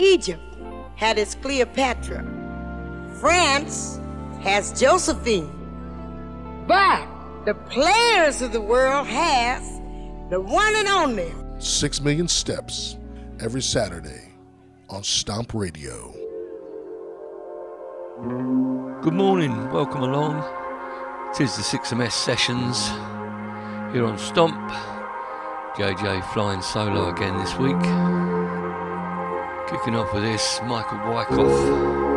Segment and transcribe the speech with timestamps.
[0.00, 0.42] Egypt
[0.96, 2.24] had its Cleopatra.
[3.20, 4.00] France
[4.40, 5.50] has Josephine.
[6.66, 7.06] But
[7.44, 9.80] the players of the world has
[10.30, 11.32] the one and only.
[11.58, 12.96] Six million steps
[13.40, 14.32] every Saturday
[14.88, 16.14] on Stomp Radio.
[19.02, 20.42] Good morning, welcome along.
[21.34, 22.88] Tis the 6MS sessions
[23.92, 24.70] here on Stomp.
[25.76, 28.29] JJ flying solo again this week.
[29.70, 32.09] Kicking off with this, Michael Wycoff.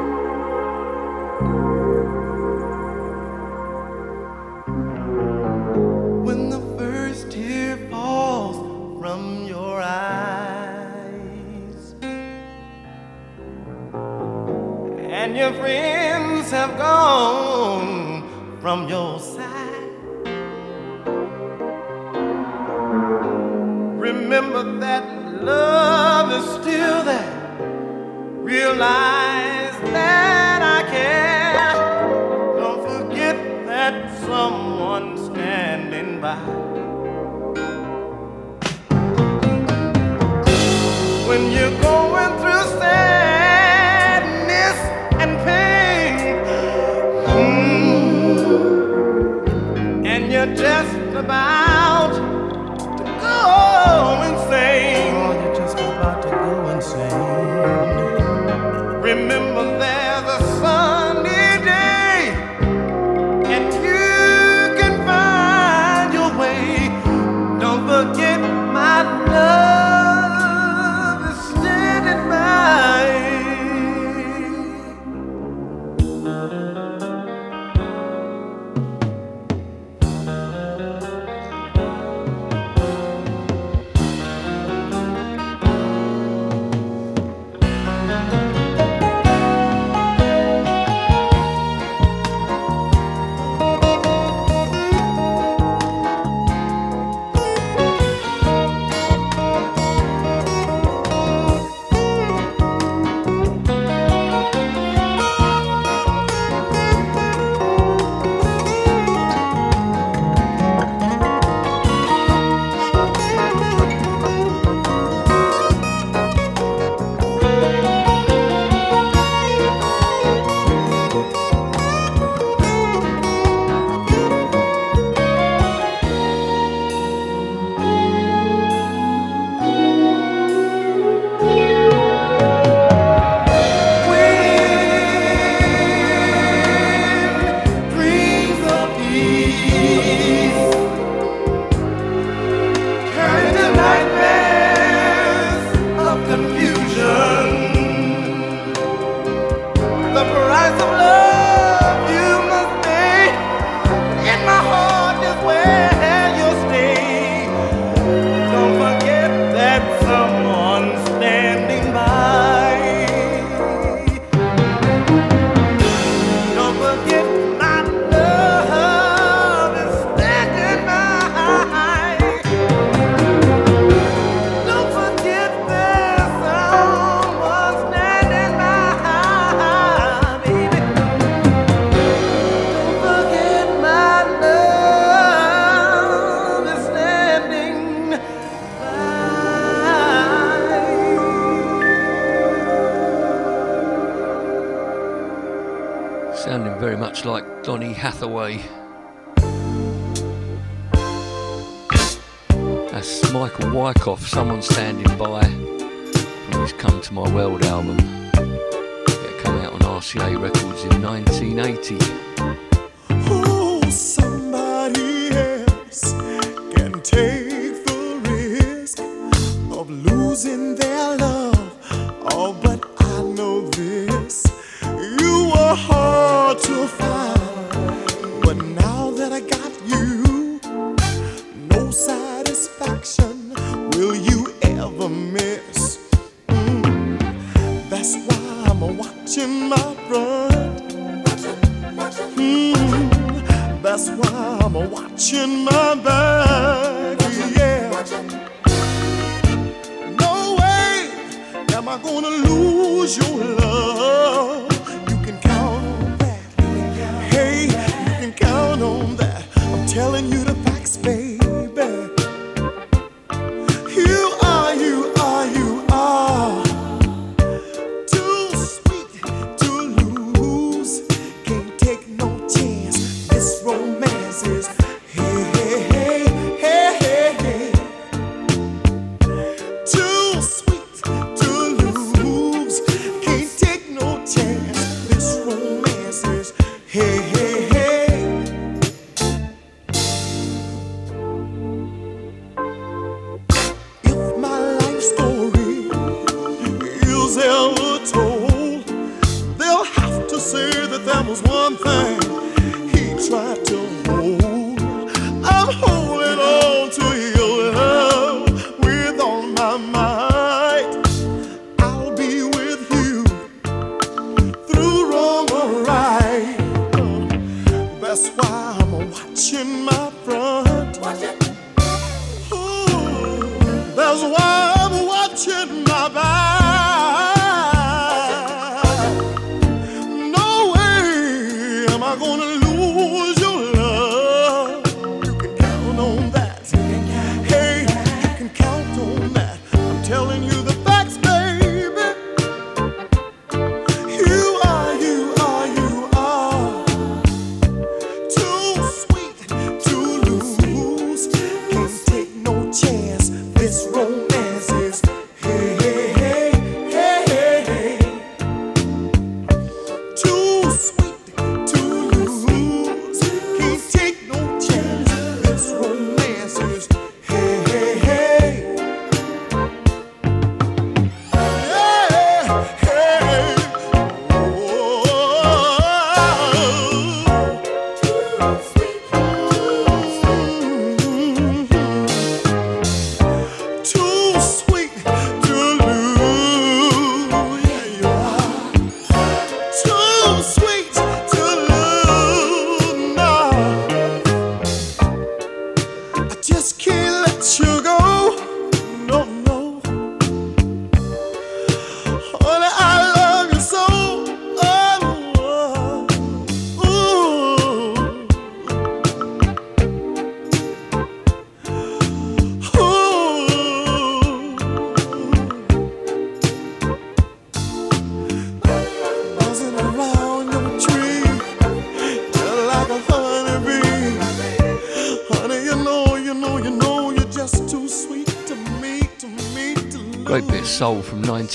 [204.25, 207.97] Someone Standing By from his Come to My World album.
[207.99, 212.32] It came out on RCA Records in 1980.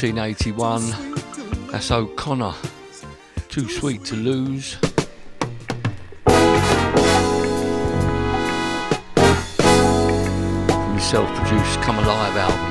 [0.00, 1.72] 1981.
[1.72, 2.54] That's O'Conner.
[3.48, 4.76] Too sweet to lose.
[10.74, 12.67] From his self produced Come Alive album.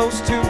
[0.00, 0.49] close to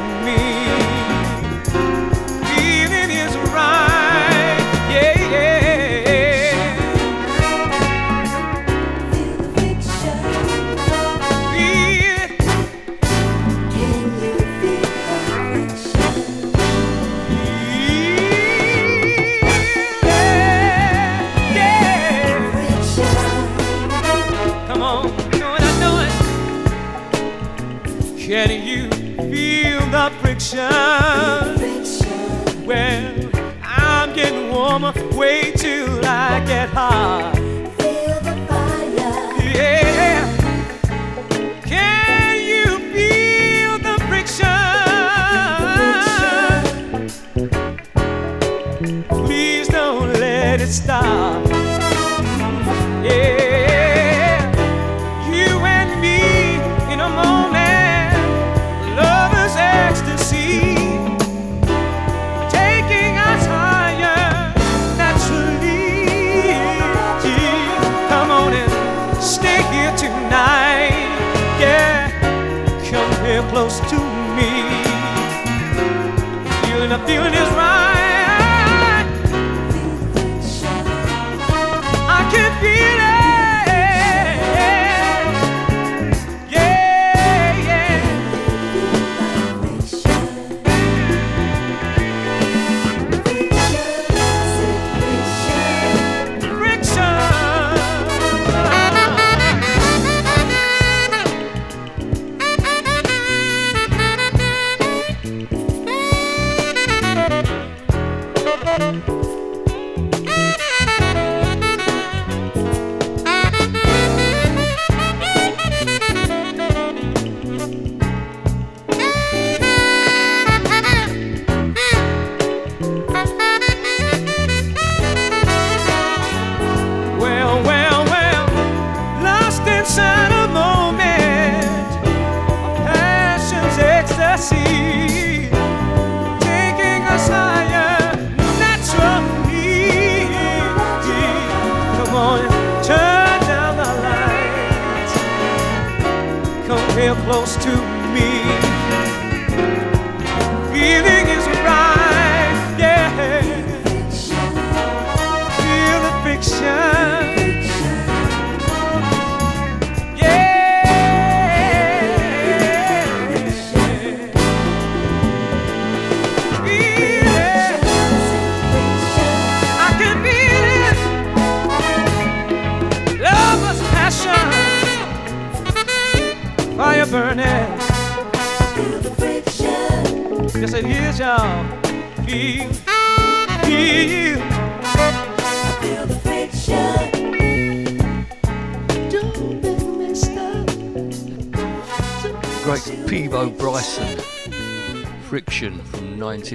[36.73, 37.30] Ha.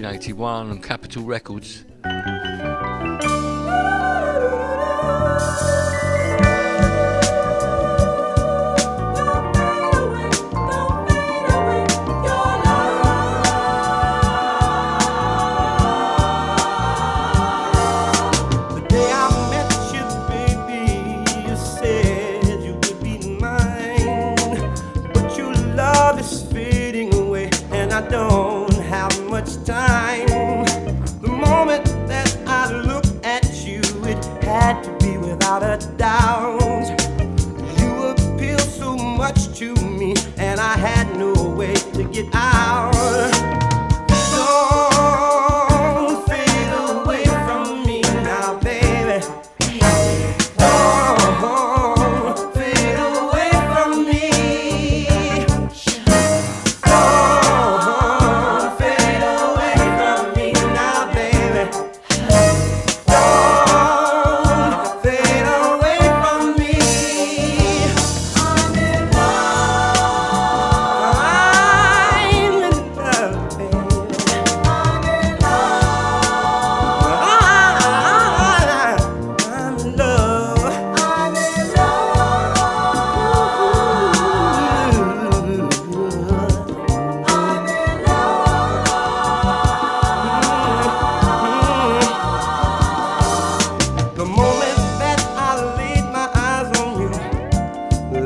[0.02, 1.86] 1981 on Capitol Records.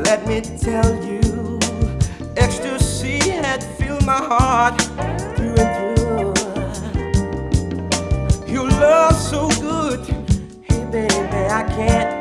[0.09, 1.59] Let me tell you,
[2.35, 4.81] ecstasy had filled my heart
[5.35, 6.33] through and through.
[8.51, 9.99] Your love so good,
[10.63, 12.18] hey baby, I can't.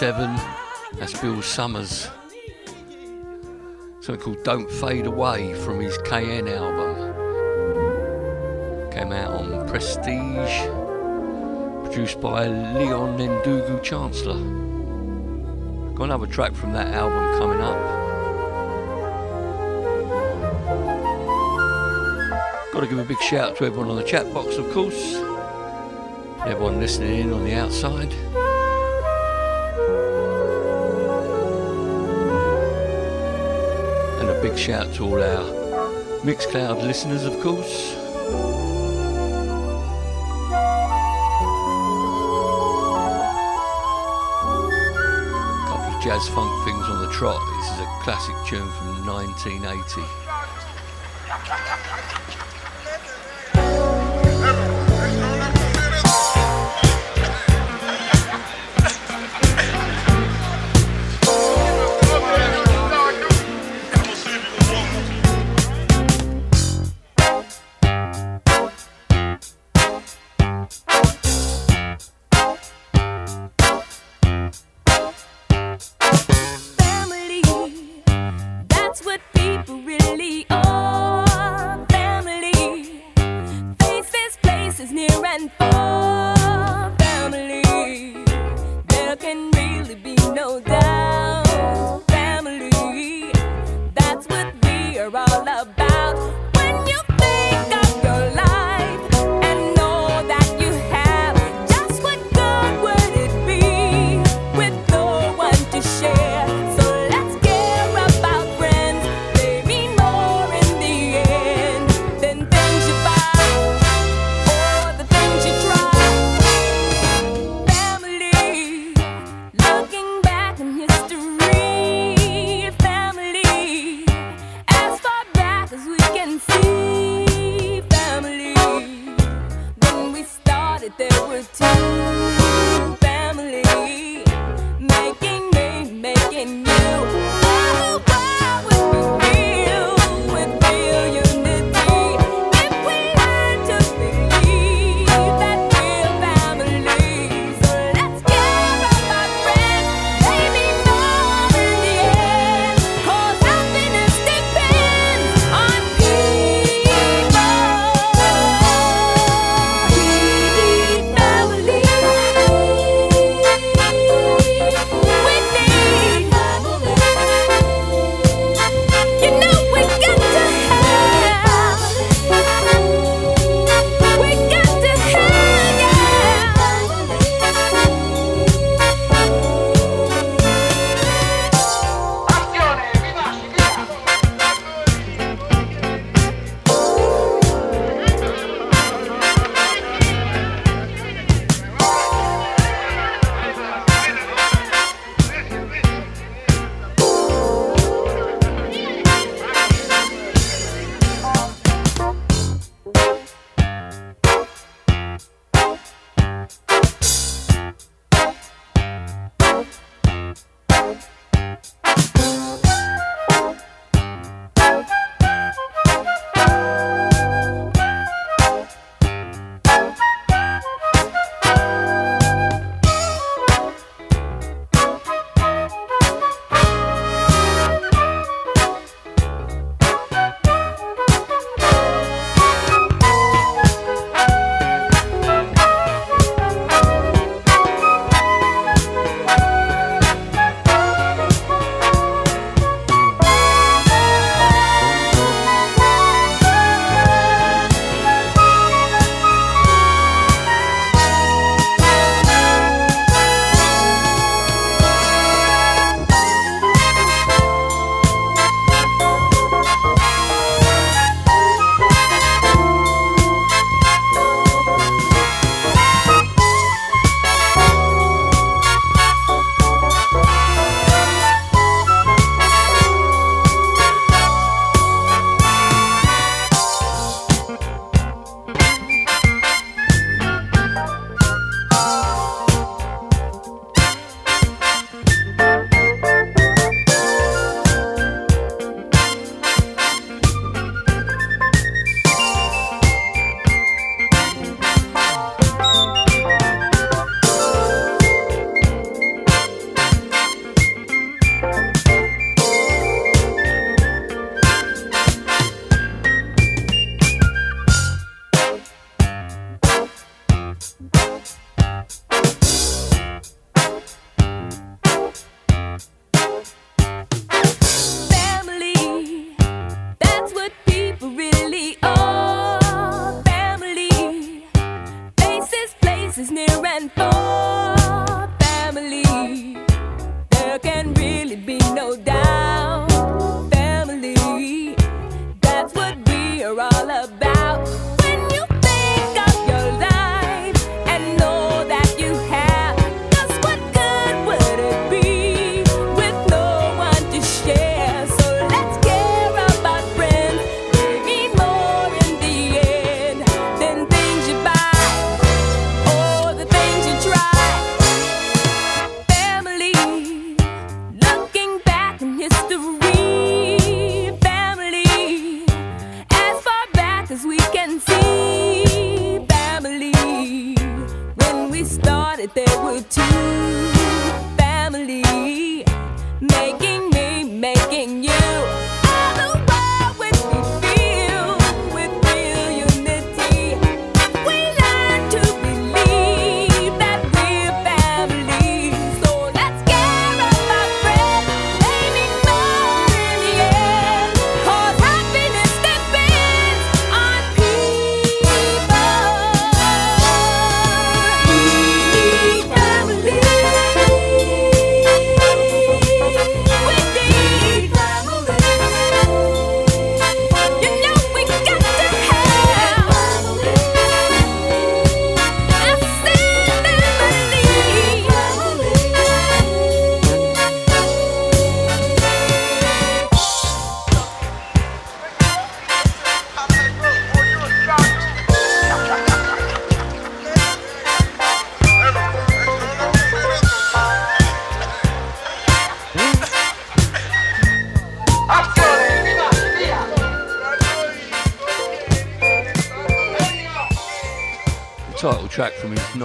[0.00, 1.00] 1977.
[1.00, 2.08] That's Bill Summers.
[4.00, 6.94] Something called Don't Fade Away from his Cayenne album.
[8.92, 10.68] Came out on Prestige.
[11.84, 14.38] Produced by Leon Ndugu Chancler.
[15.96, 17.76] Got another track from that album coming up.
[22.72, 25.16] Got to give a big shout out to everyone on the chat box, of course.
[26.46, 28.14] Everyone listening in on the outside.
[34.48, 35.44] Big shout to all our
[36.22, 37.94] Mixcloud listeners, of course.
[45.66, 47.40] Couple of jazz funk things on the trot.
[47.58, 50.17] This is a classic tune from 1980.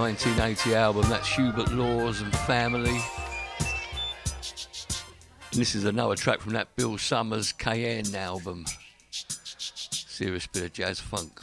[0.04, 1.08] 1980 album.
[1.08, 3.00] That's Hubert Laws and Family.
[5.50, 8.66] And this is another track from that Bill Summers Cayenne album.
[9.10, 11.40] Serious bit of jazz funk.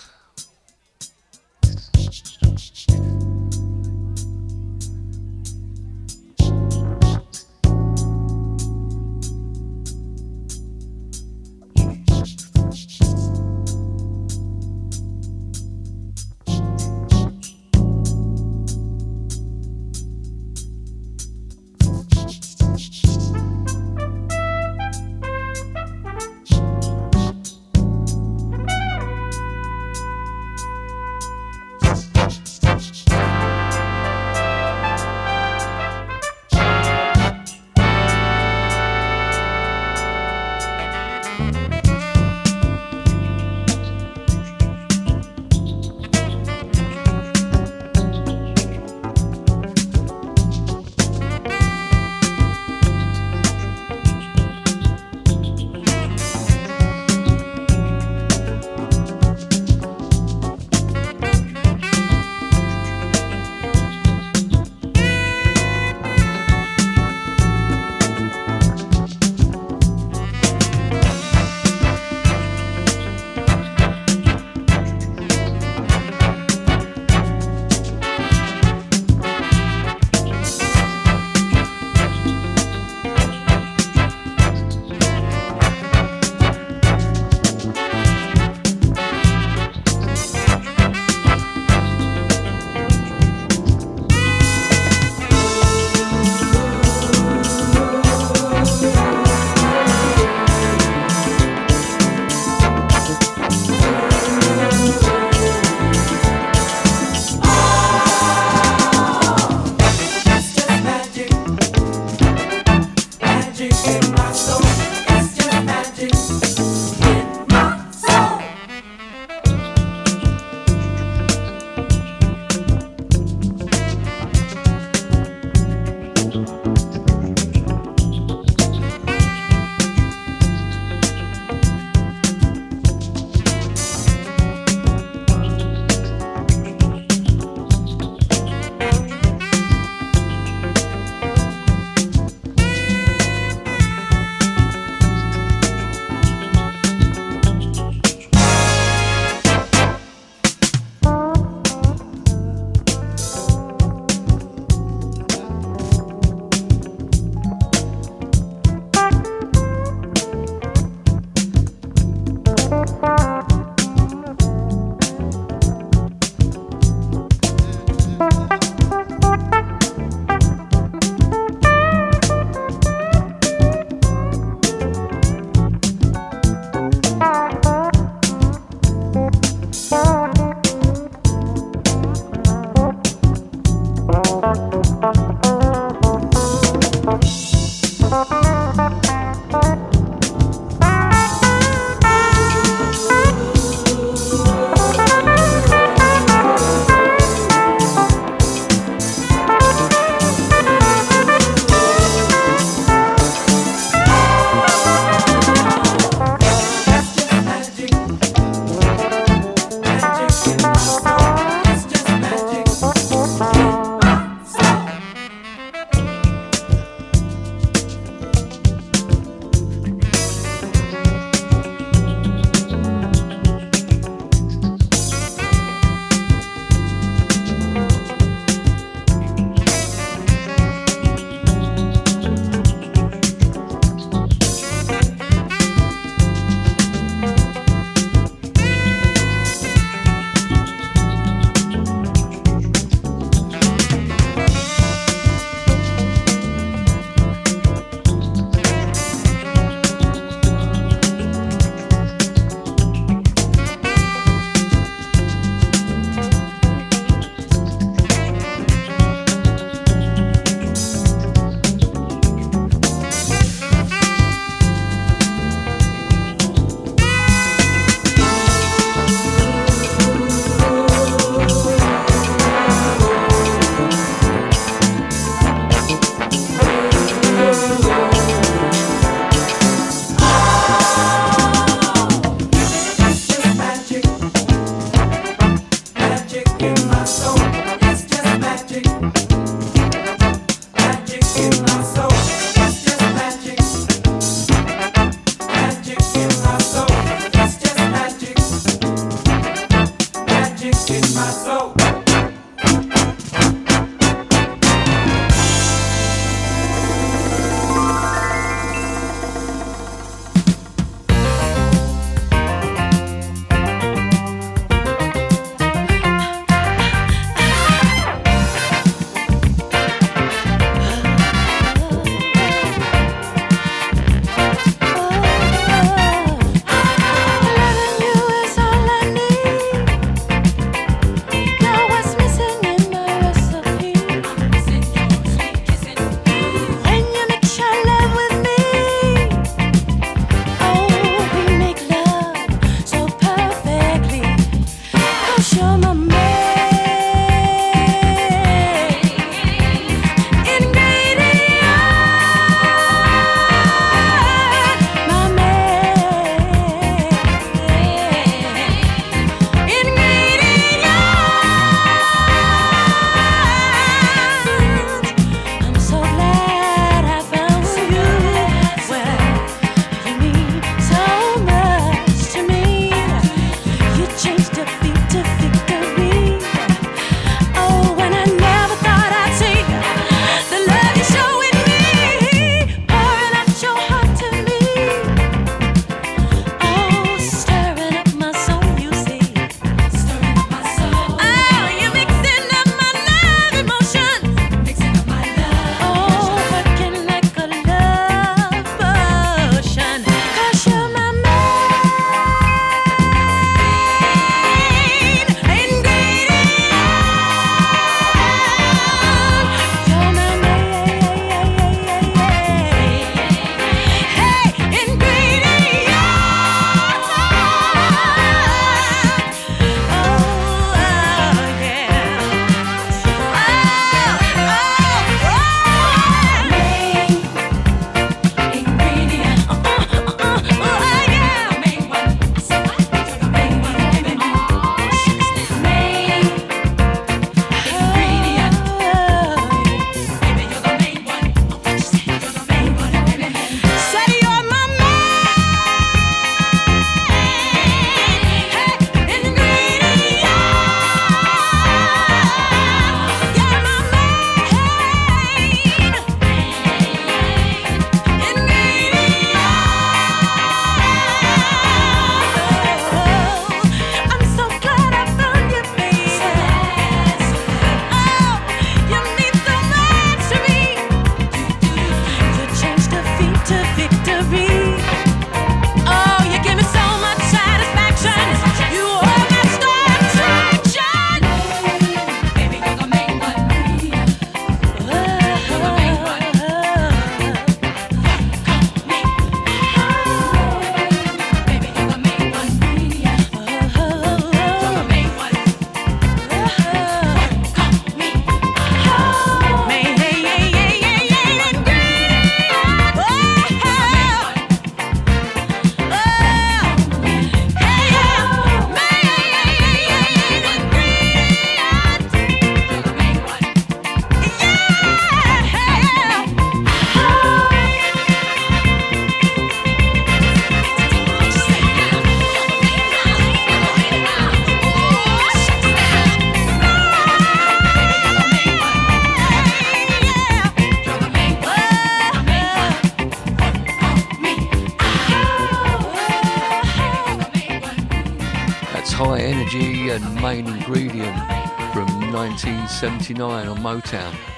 [542.81, 544.30] 1979 on Motown.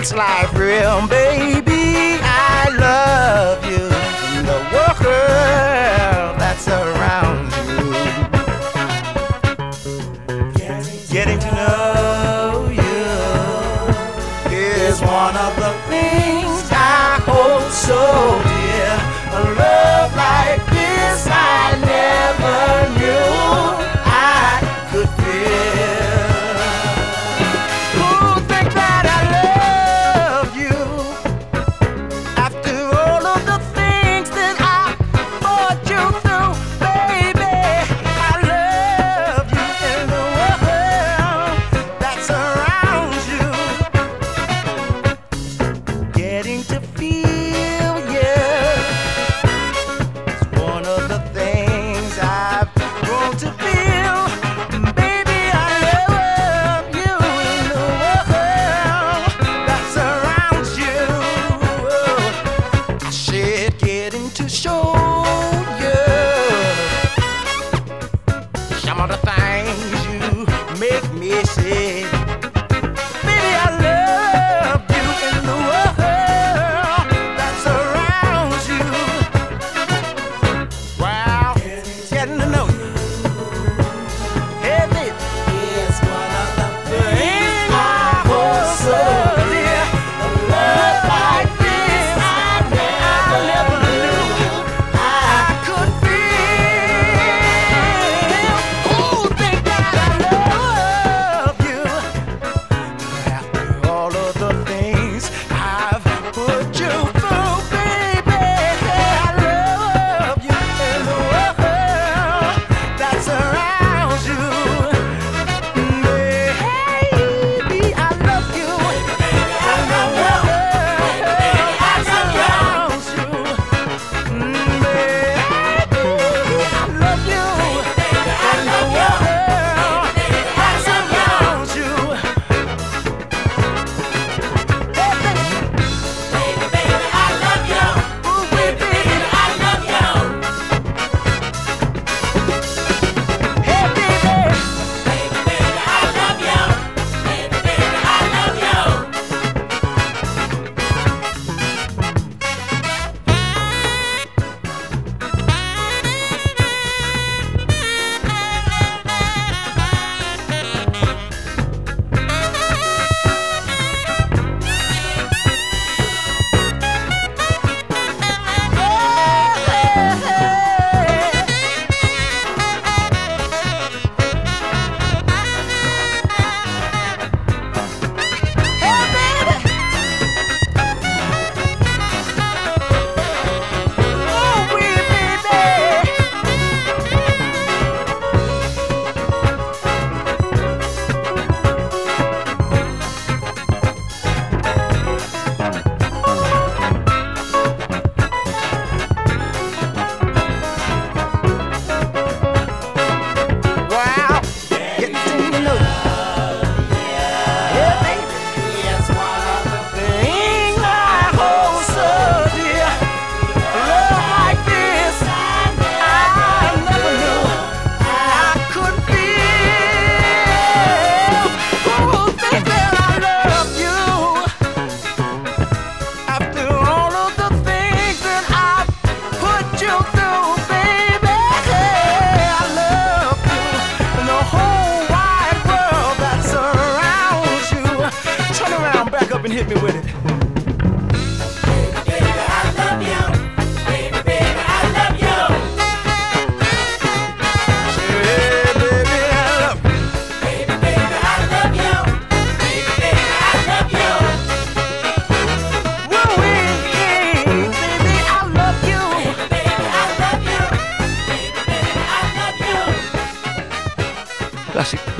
[0.00, 1.69] Makes life real, baby,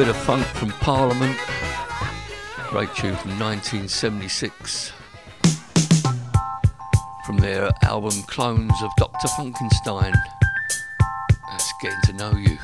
[0.07, 1.37] bit of funk from Parliament.
[2.71, 4.93] Great tune from 1976.
[7.27, 9.29] From their album Clones of Dr.
[9.37, 10.15] Funkenstein.
[11.51, 12.57] That's getting to know you.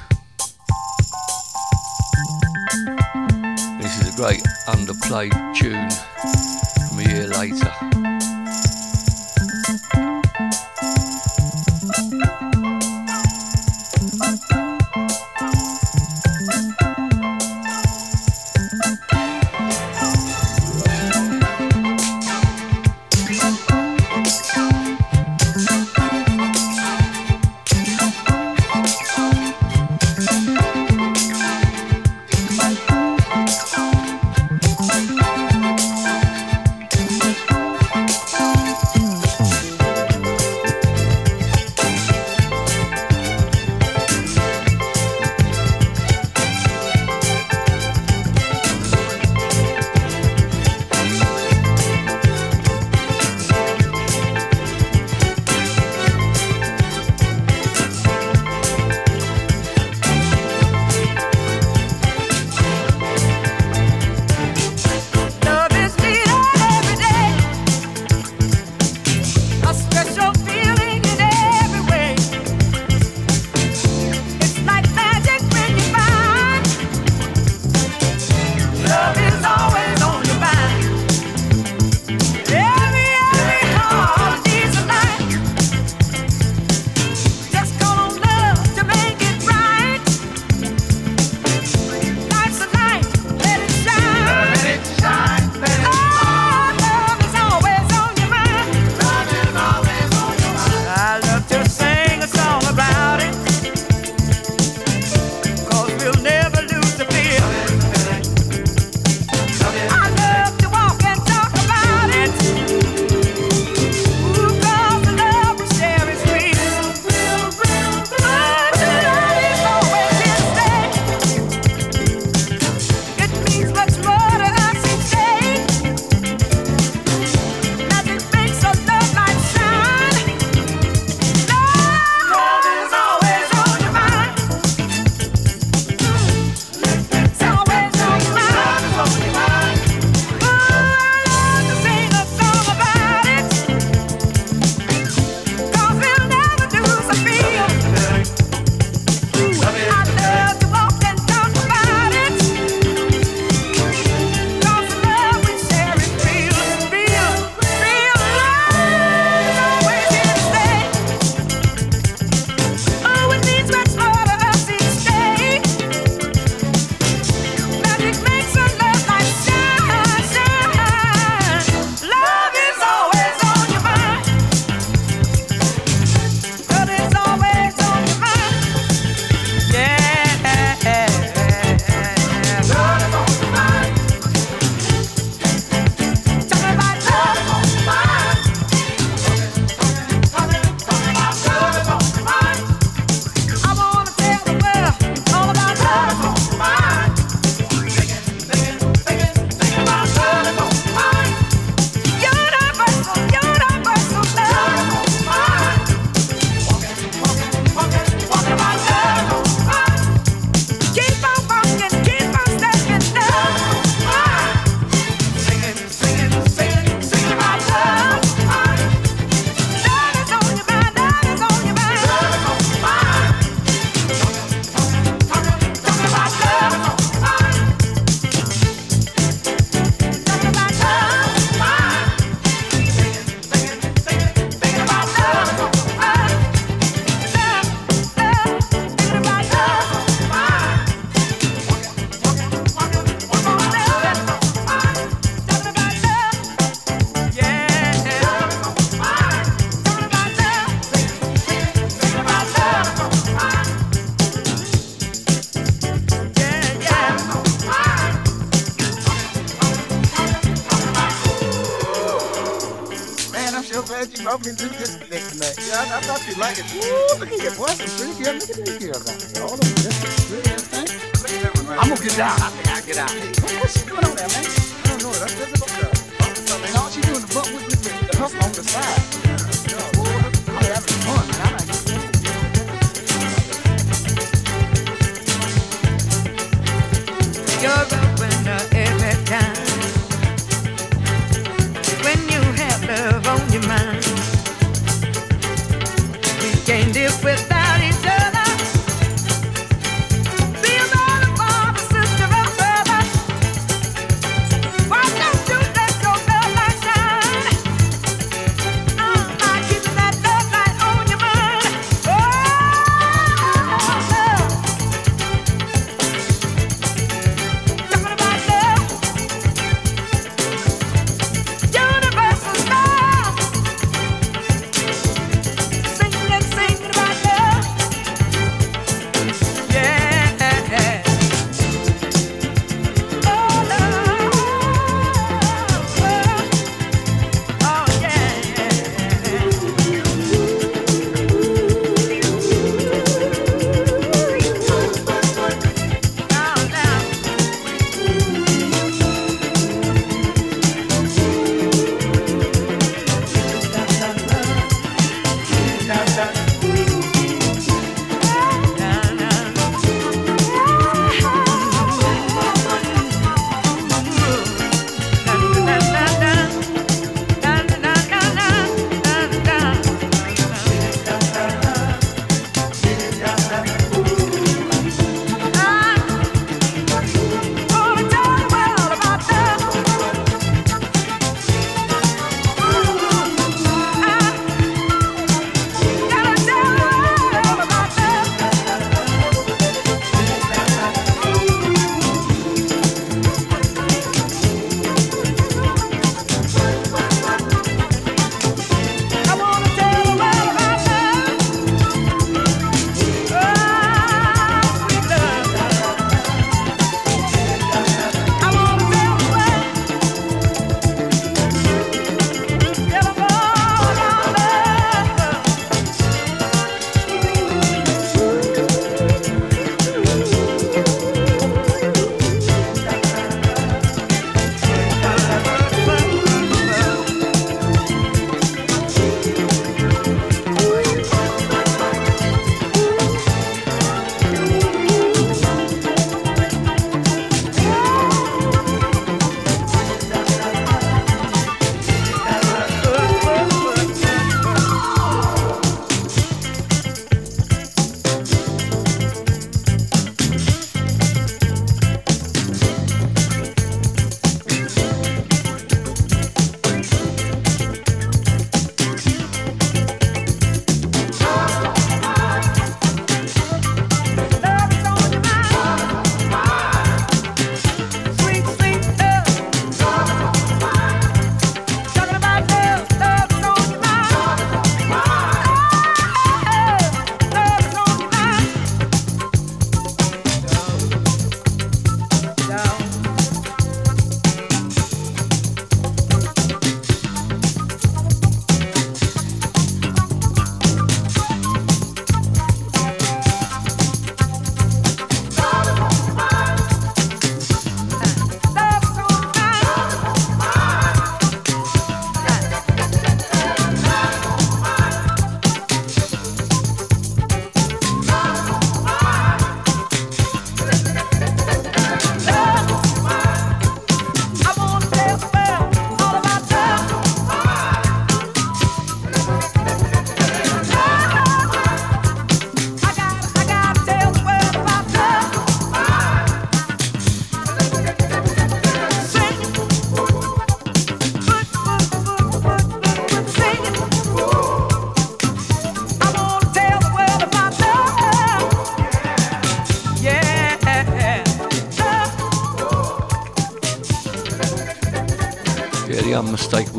[3.82, 5.90] This is a great underplayed tune
[6.88, 7.95] from a year later.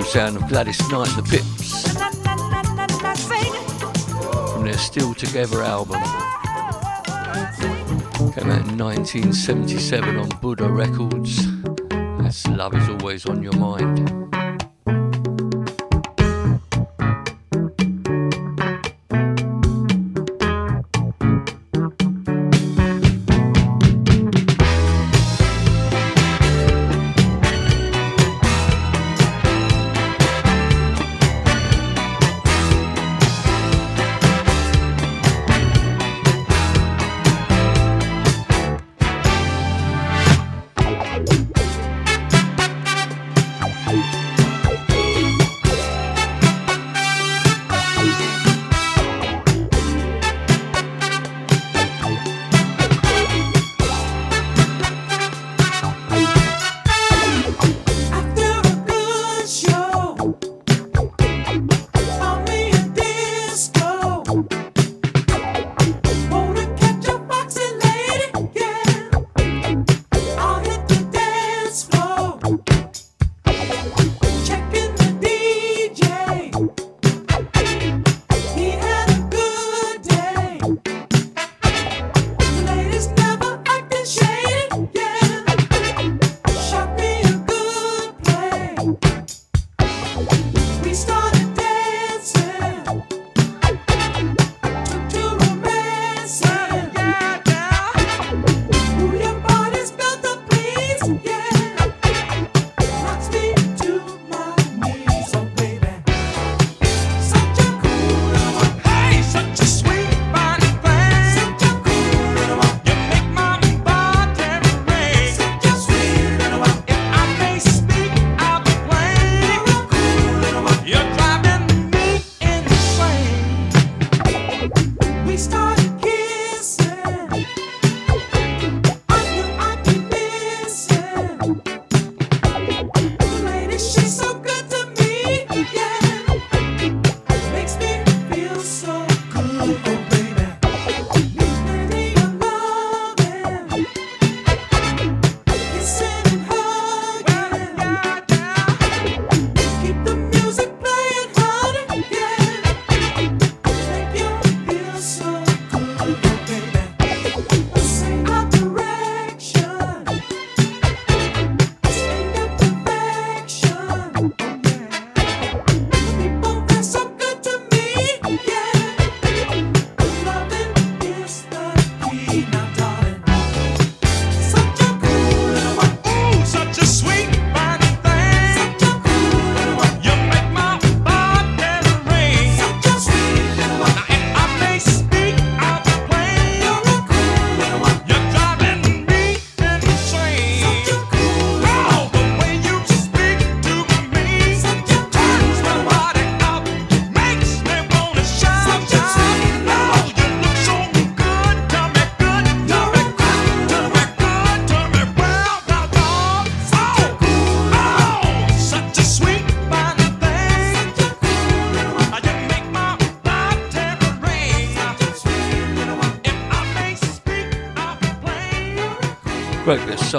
[0.08, 1.84] sound of Gladys Knight and the Pips
[4.54, 6.02] from their Still Together album.
[8.32, 11.46] Came out in 1977 on Buddah Records.
[12.24, 14.17] That's Love is Always on Your Mind.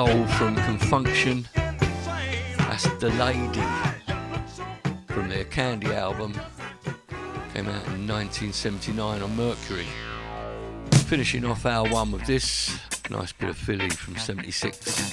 [0.09, 1.47] Soul from Con Funk Shun.
[1.55, 3.61] That's The Lady
[5.09, 6.33] from their Candy album.
[7.53, 9.87] Came out in 1979 on Mercury.
[11.09, 12.79] Finishing off our one with this
[13.11, 15.08] nice bit of Philly from 76.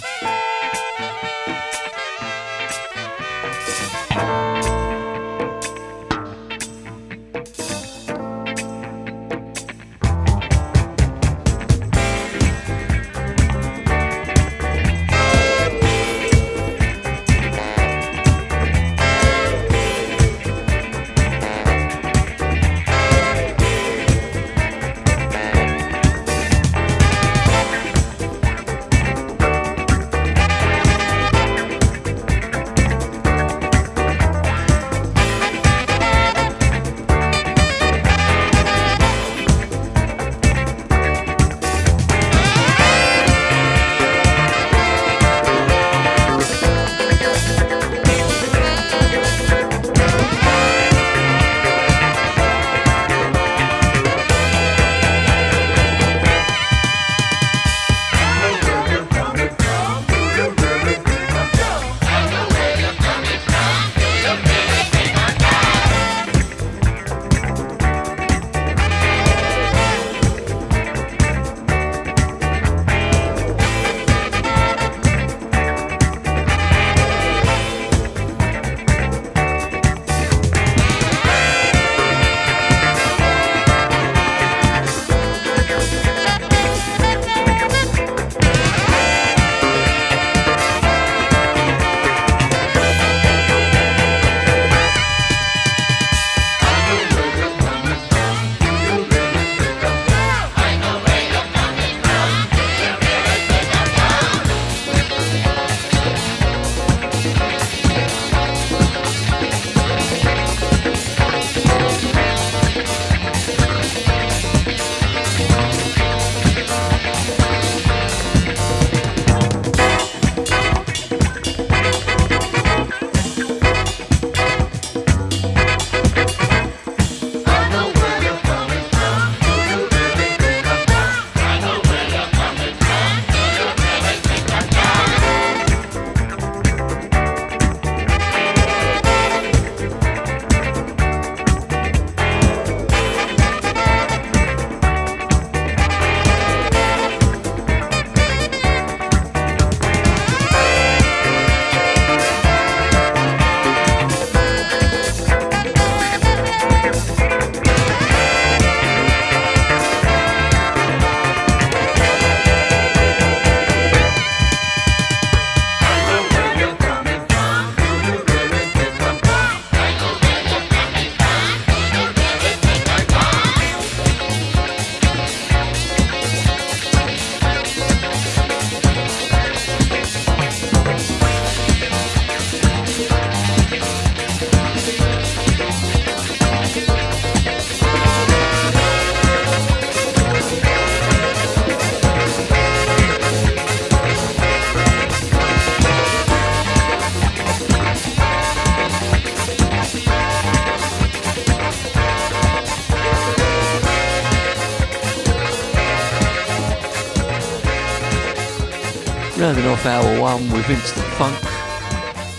[209.65, 211.35] Rounding off hour one with Instant Funk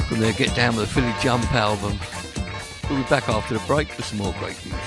[0.07, 1.99] from their Get Down with the Philly Jump album.
[2.89, 4.81] We'll be back after the break for some more great music.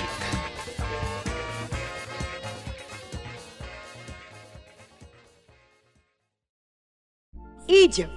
[7.67, 8.13] Egypt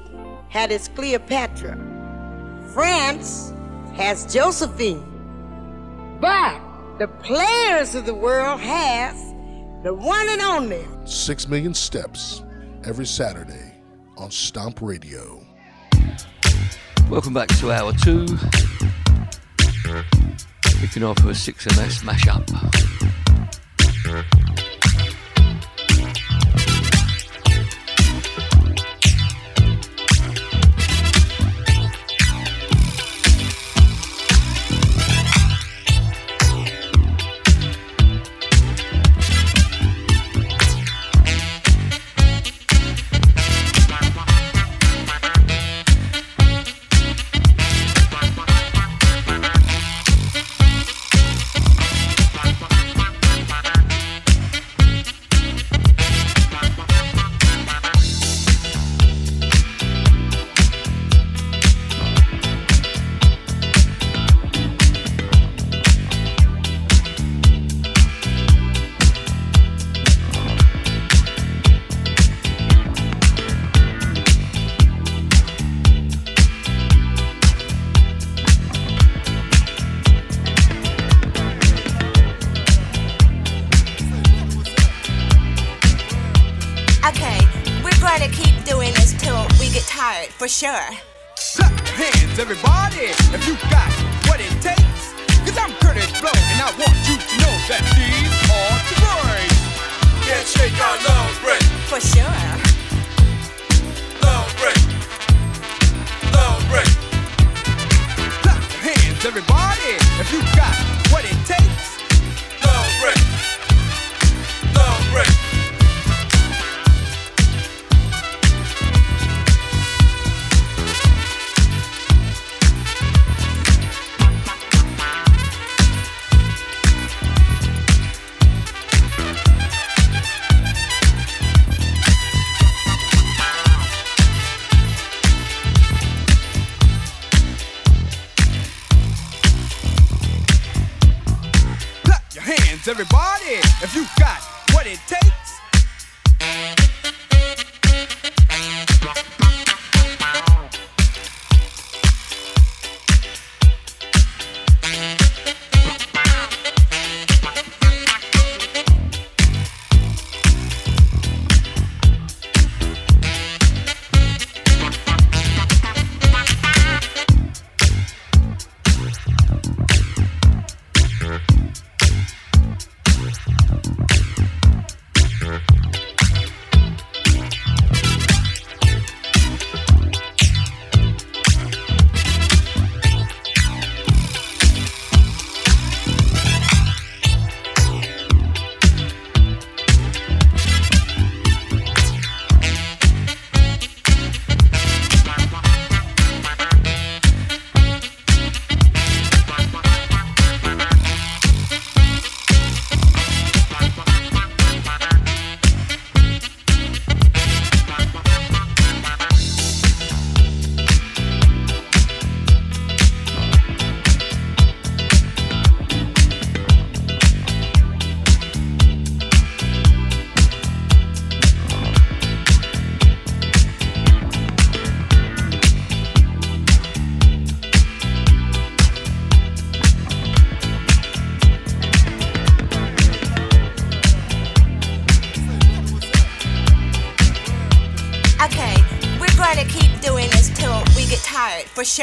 [0.50, 1.76] had its Cleopatra.
[2.72, 3.52] France
[3.94, 5.02] has Josephine.
[6.20, 6.60] But
[6.98, 9.20] the players of the world has
[9.82, 10.86] the one and only.
[11.06, 12.44] Six Million Steps
[12.84, 13.71] every Saturday
[14.22, 15.44] on Stomp Radio.
[17.10, 18.26] Welcome back to hour two.
[20.80, 22.46] Kicking off with a 6MS mashup.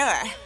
[0.10, 0.39] Sure.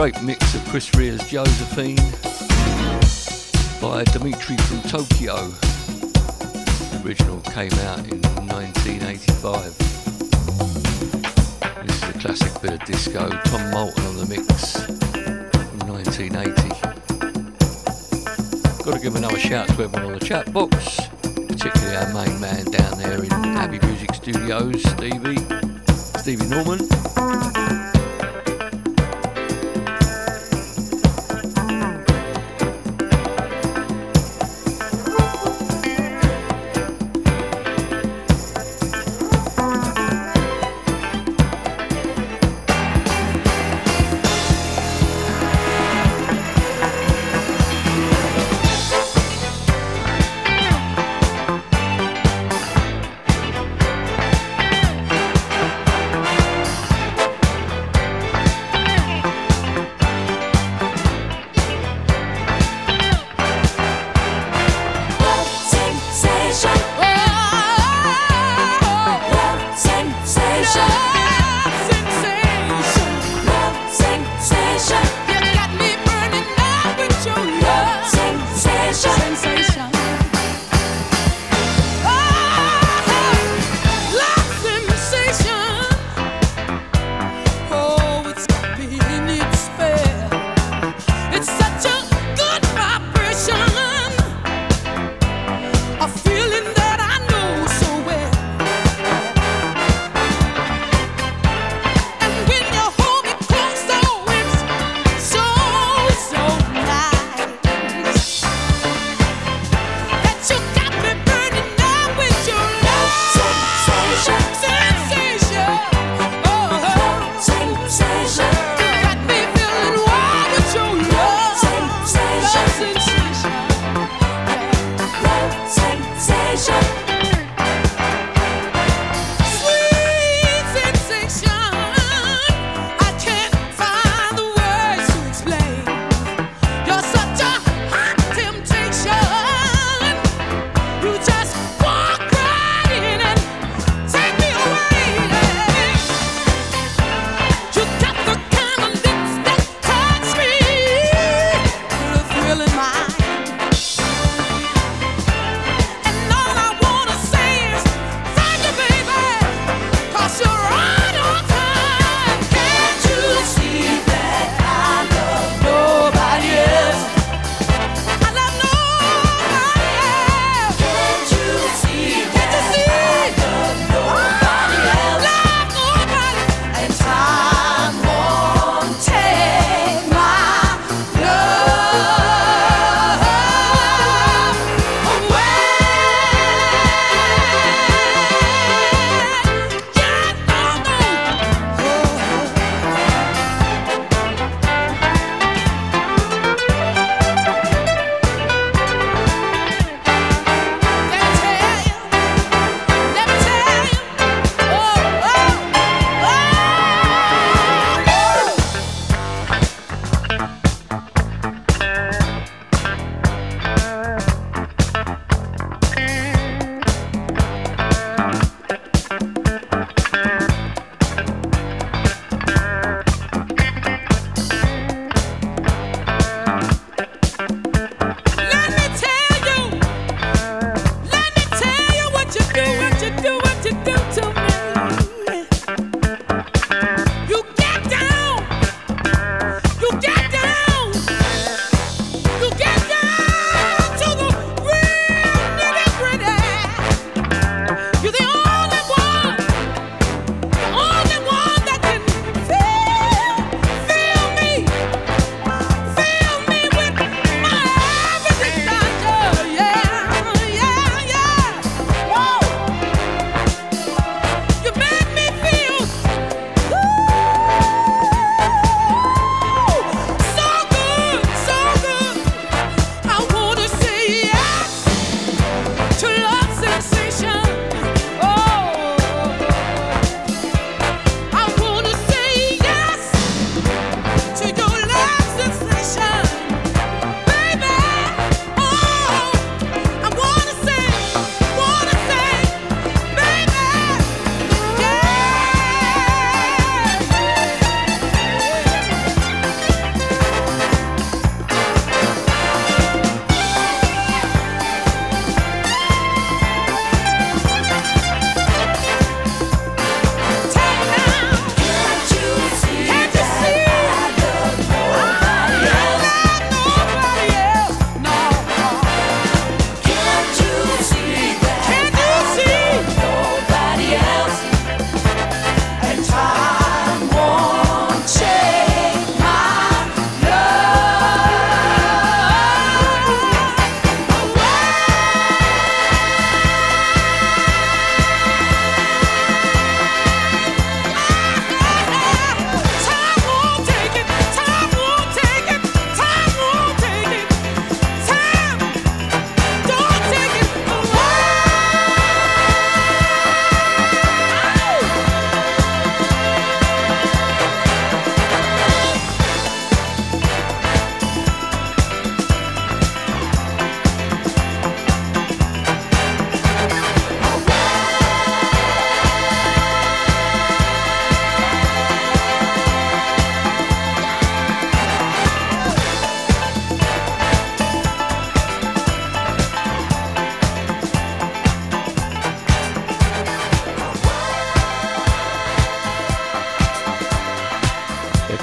[0.00, 1.94] great mix of Chris Rea's Josephine
[3.82, 5.36] by Dimitri from Tokyo.
[6.88, 9.76] The original came out in 1985.
[11.86, 14.80] This is a classic bit of disco, Tom Moulton on the mix
[15.52, 16.50] from 1980.
[18.82, 20.98] Got to give another shout to everyone on the chat box,
[21.46, 25.36] particularly our main man down there in Abbey Music Studios, Stevie,
[26.16, 27.89] Stevie Norman.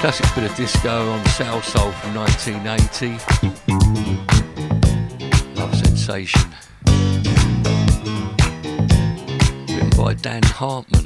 [0.08, 3.18] Classic bit of disco on Salsoul from 1980.
[5.60, 6.48] Love Sensation.
[9.68, 10.97] Written by Dan Hartman.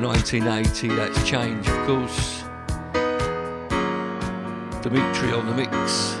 [0.00, 2.42] From 1980, that's Change, of course.
[4.82, 6.16] Dimitri on the mix.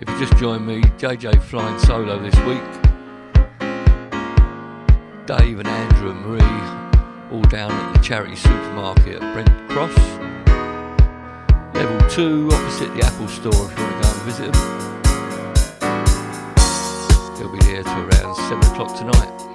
[0.00, 2.62] If you just join me, JJ flying solo this week.
[5.26, 6.60] Dave and Andrew and Marie
[7.30, 9.96] all down at the charity supermarket at Brent Cross.
[11.74, 14.62] Level 2 opposite the Apple store if you want to go and visit them.
[17.38, 19.49] They'll be there till around 7 o'clock tonight.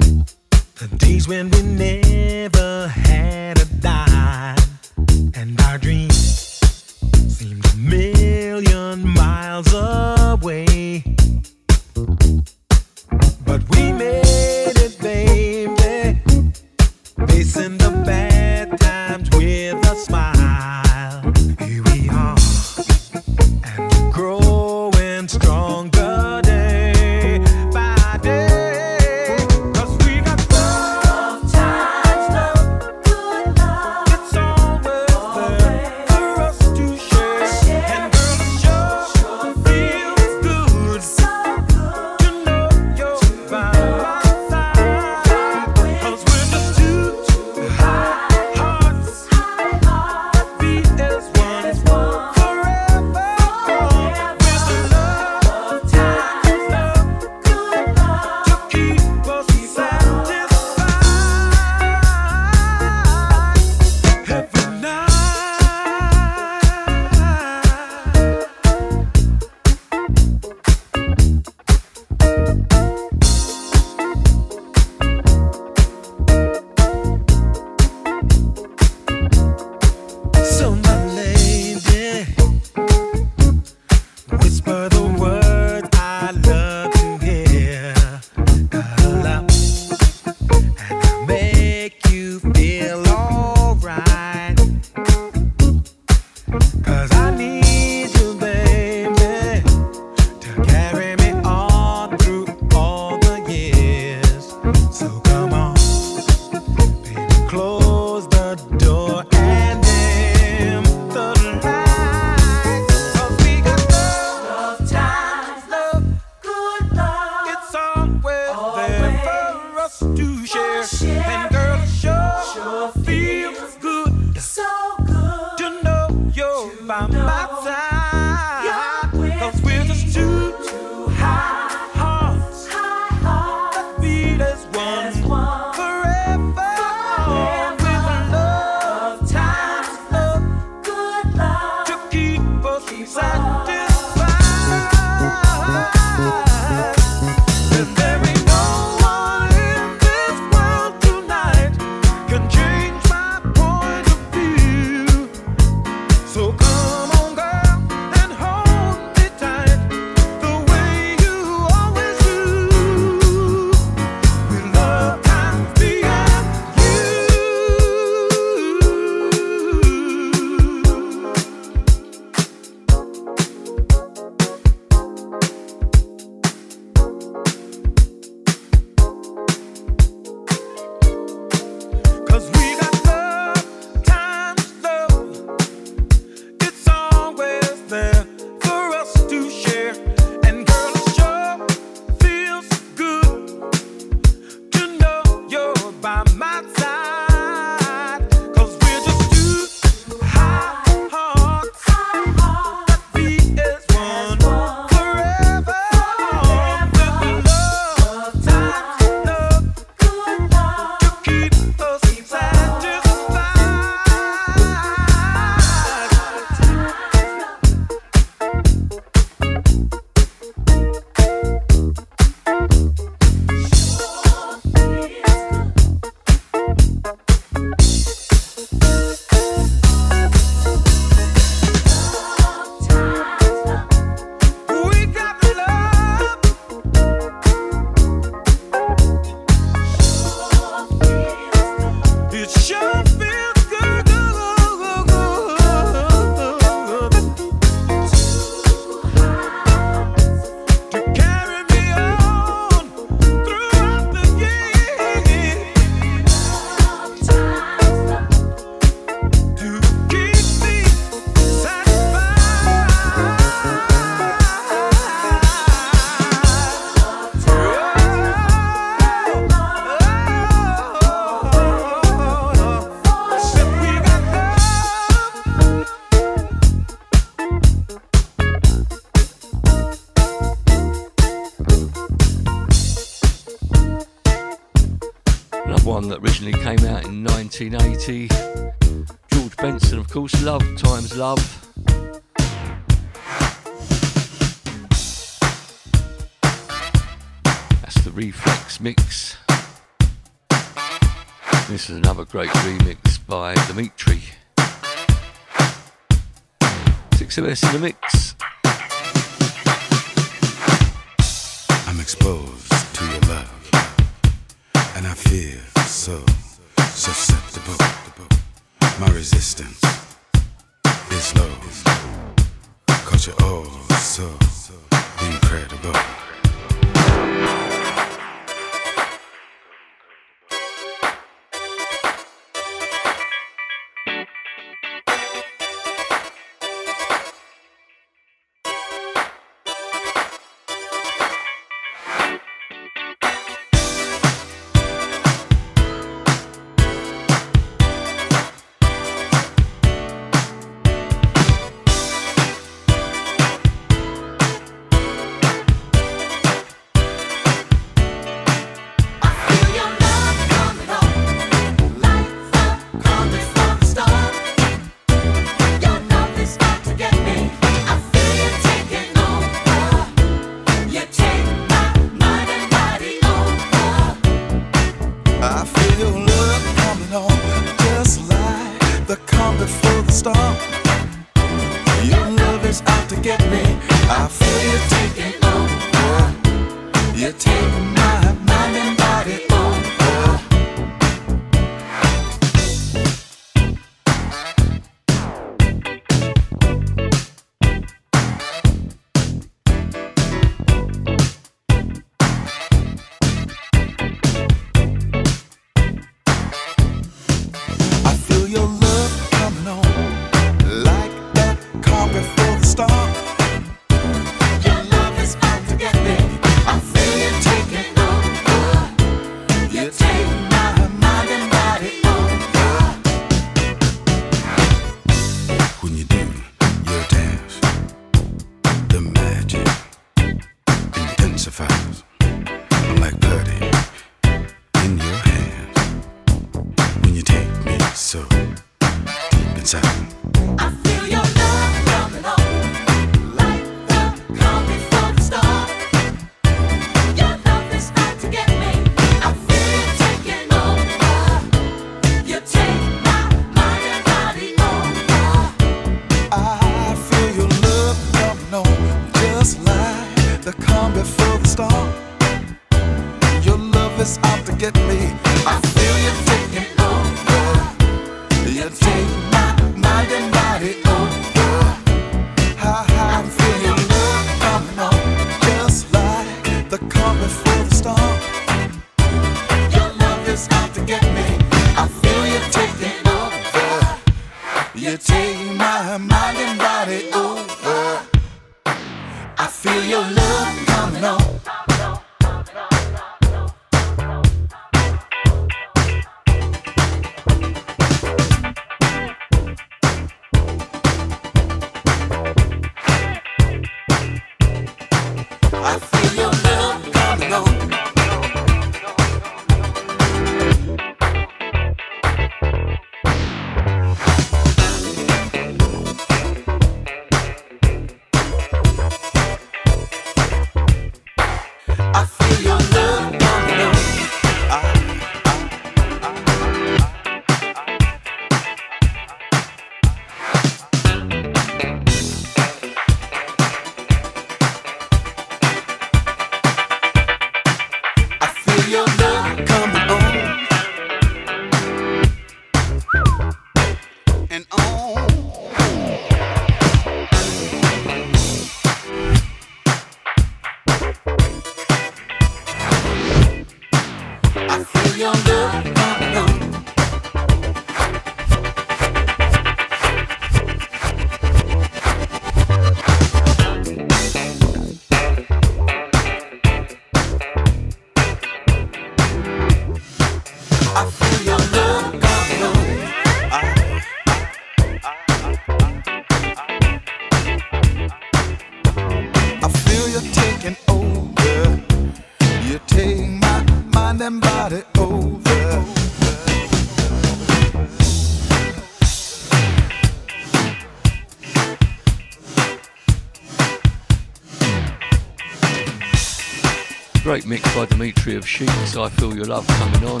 [598.34, 600.00] Sheets, I Feel Your Love coming on.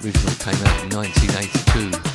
[0.00, 2.05] Originally came out in 1982.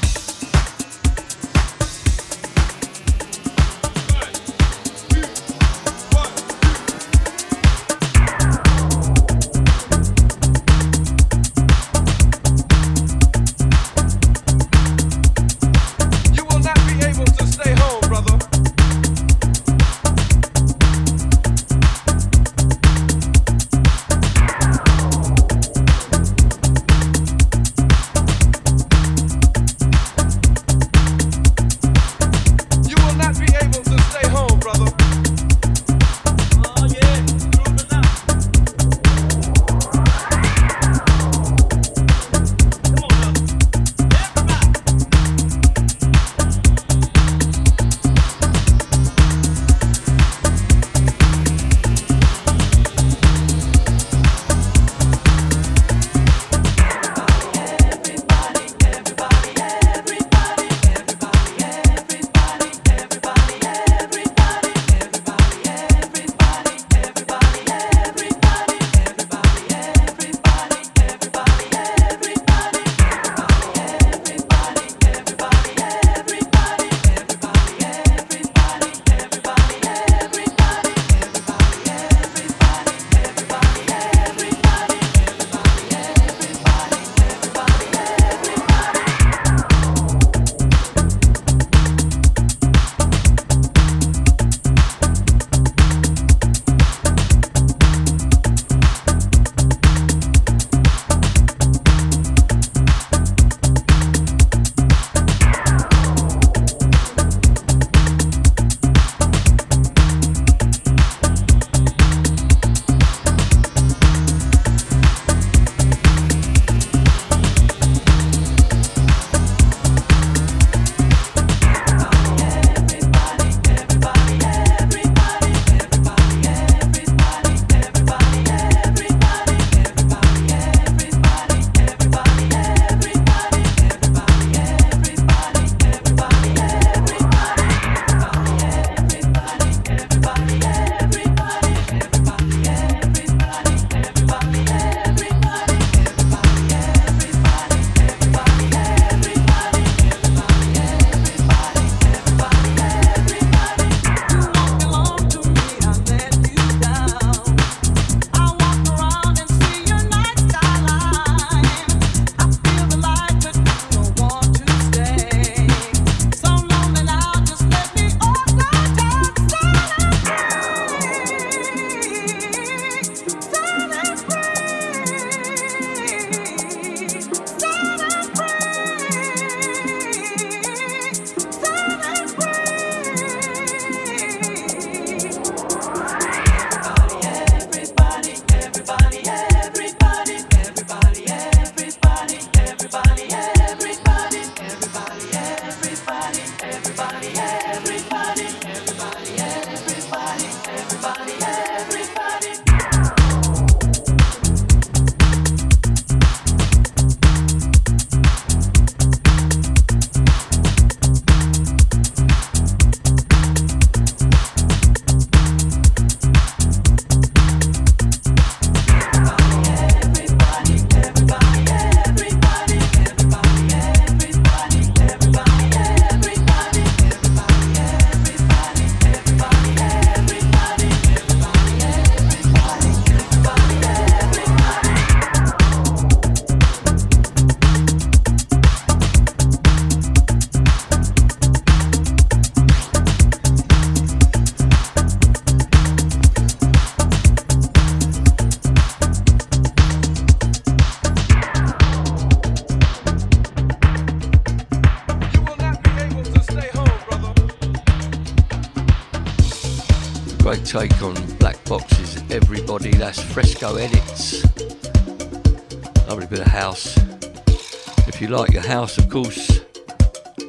[268.71, 269.59] House, of course,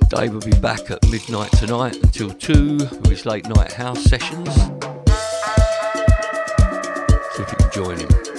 [0.09, 4.55] Dave will be back at midnight tonight until 2 with his late night house sessions.
[7.33, 8.32] See if you can join him.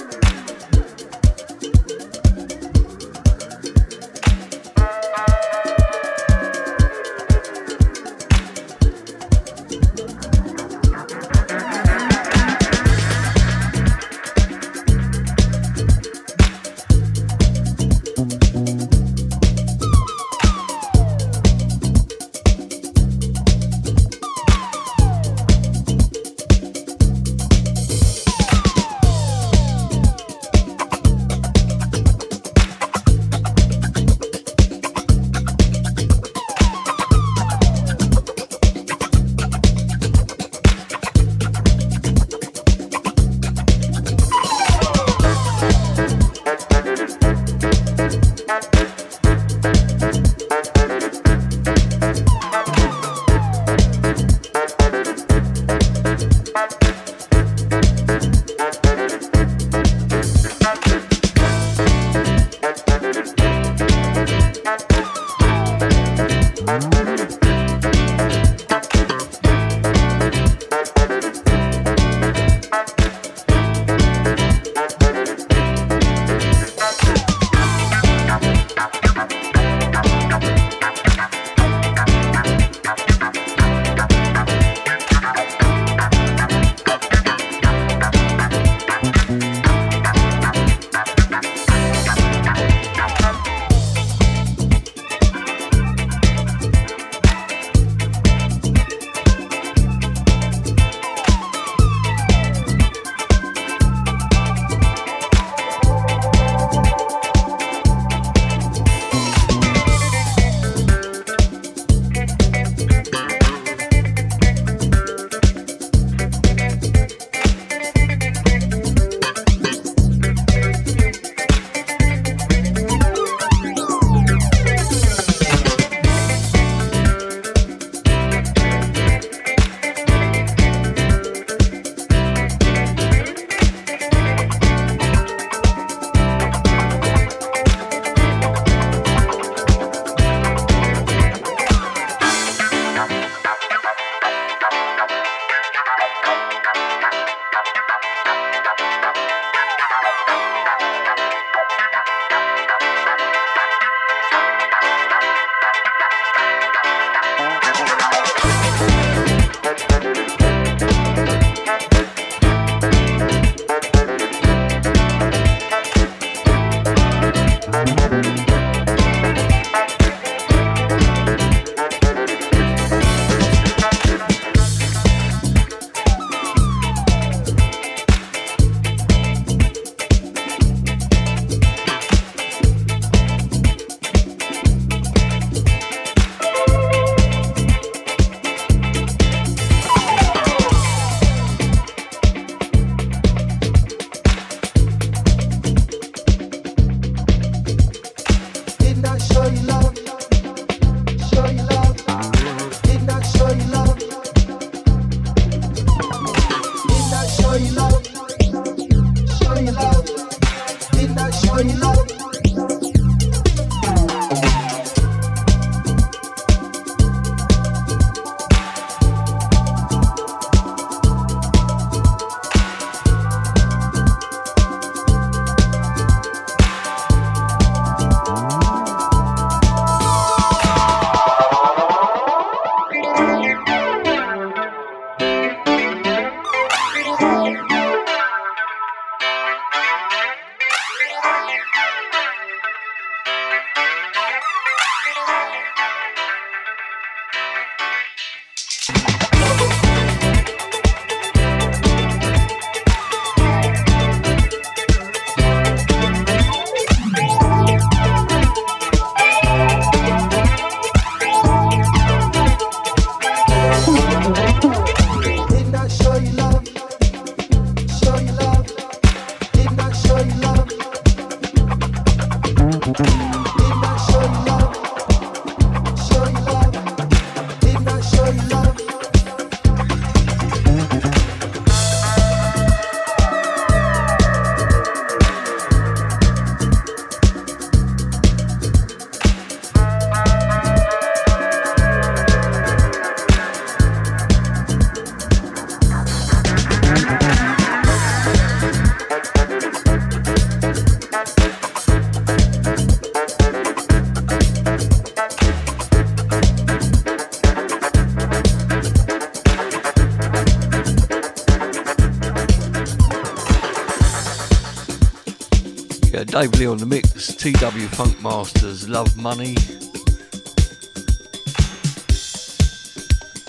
[317.44, 319.52] TW Funk Masters, Love Money.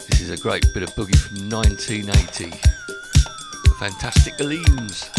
[0.09, 2.49] This is a great bit of boogie from 1980.
[2.49, 5.14] The Fantastic Aleems.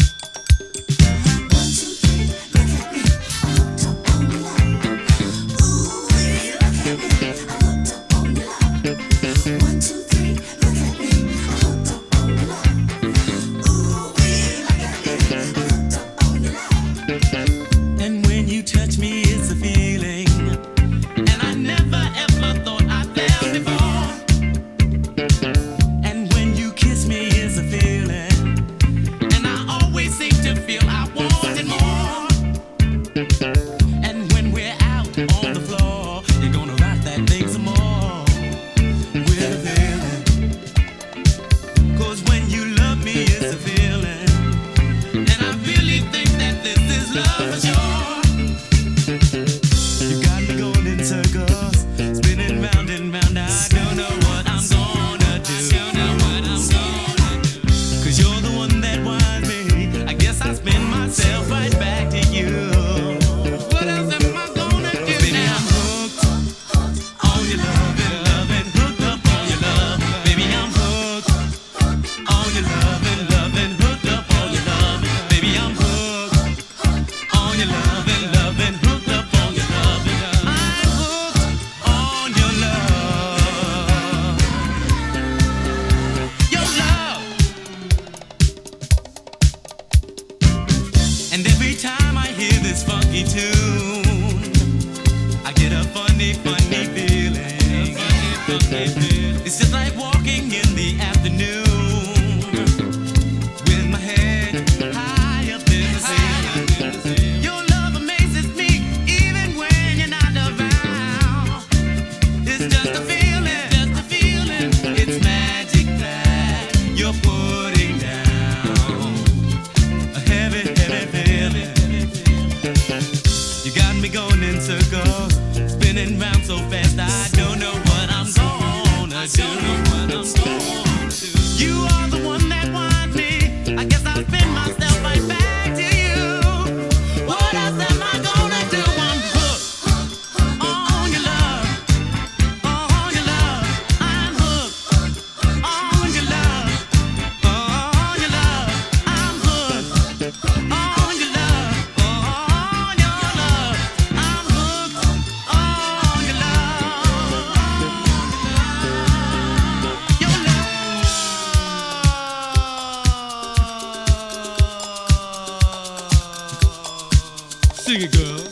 [167.87, 168.46] Sing it, girl.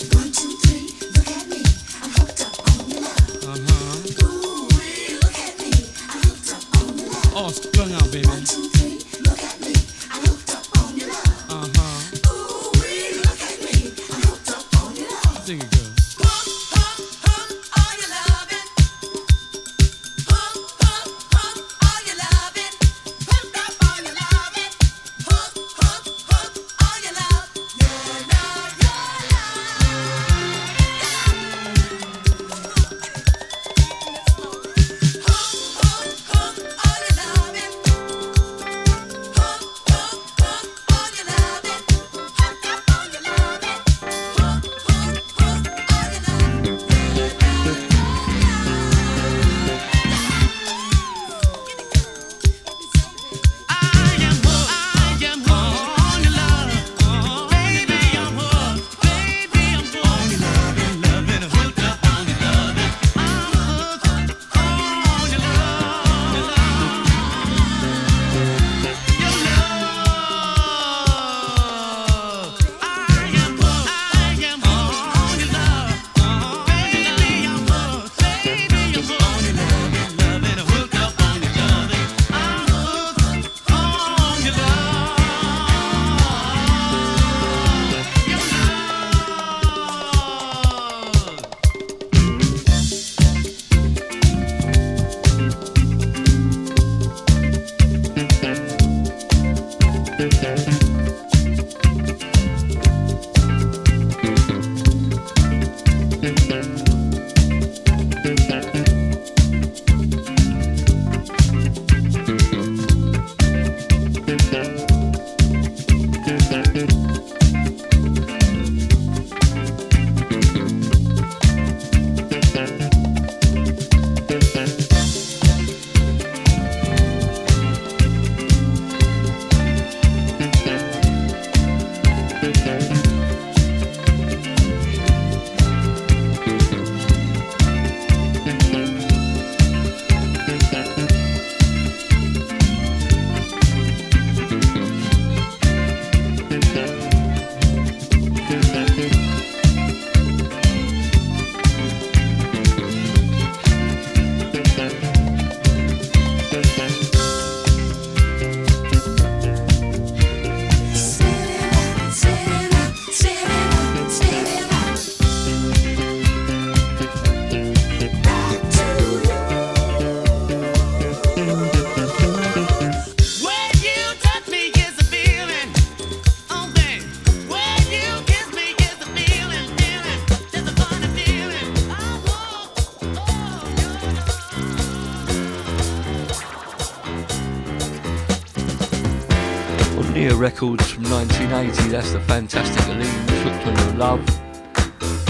[190.46, 191.90] records from 1980.
[191.90, 194.24] That's the fantastic Aline Cookman of Love.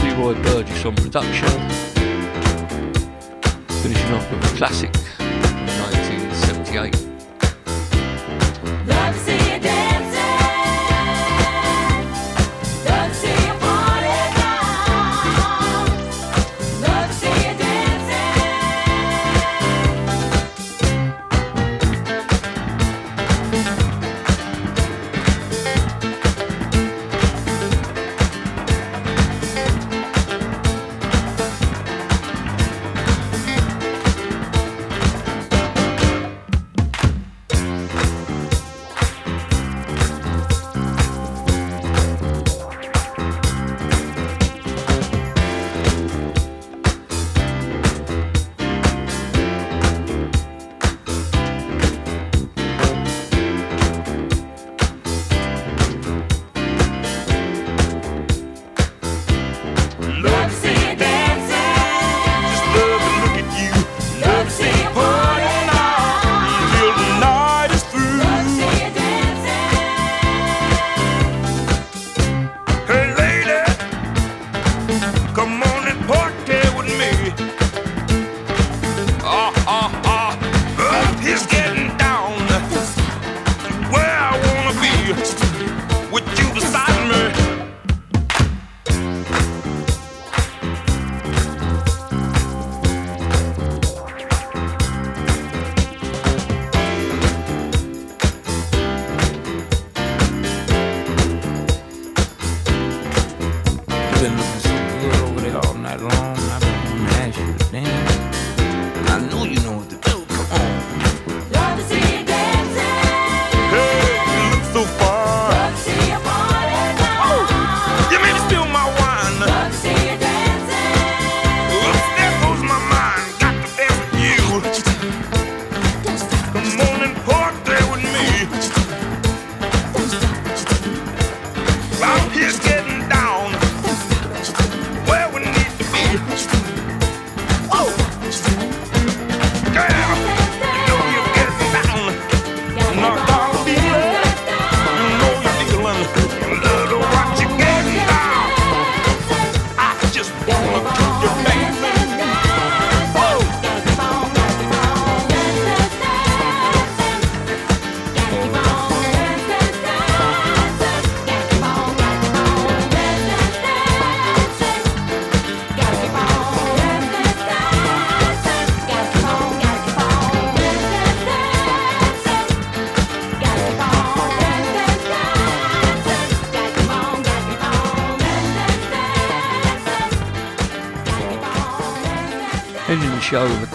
[0.03, 1.47] Leroy Burgess on production.
[3.81, 4.93] Finishing off with a classic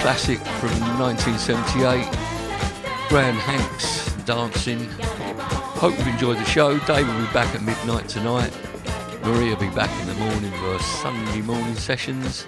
[0.00, 2.08] classic from 1978,
[3.10, 4.88] Grey and Hanks dancing.
[5.76, 6.78] Hope you've enjoyed the show.
[6.80, 8.50] Dave will be back at midnight tonight.
[9.22, 12.46] Maria will be back in the morning for Sunday morning sessions.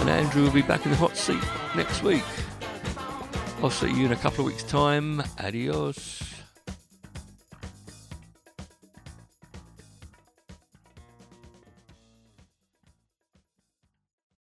[0.00, 1.42] And Andrew will be back in the hot seat
[1.74, 2.24] next week.
[3.62, 5.22] I'll see you in a couple of weeks' time.
[5.38, 6.15] Adios.